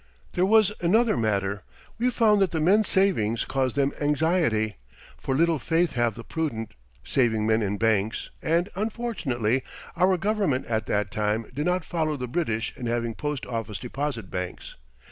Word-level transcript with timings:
There 0.33 0.47
was 0.47 0.71
another 0.81 1.15
matter. 1.15 1.61
We 1.99 2.09
found 2.09 2.41
that 2.41 2.49
the 2.49 2.59
men's 2.59 2.89
savings 2.89 3.45
caused 3.45 3.75
them 3.75 3.93
anxiety, 4.01 4.77
for 5.19 5.35
little 5.35 5.59
faith 5.59 5.91
have 5.91 6.15
the 6.15 6.23
prudent, 6.23 6.71
saving 7.03 7.45
men 7.45 7.61
in 7.61 7.77
banks 7.77 8.31
and, 8.41 8.67
unfortunately, 8.75 9.61
our 9.95 10.17
Government 10.17 10.65
at 10.65 10.87
that 10.87 11.11
time 11.11 11.51
did 11.53 11.67
not 11.67 11.85
follow 11.85 12.17
the 12.17 12.25
British 12.27 12.75
in 12.75 12.87
having 12.87 13.13
post 13.13 13.45
office 13.45 13.77
deposit 13.77 14.31
banks. 14.31 14.73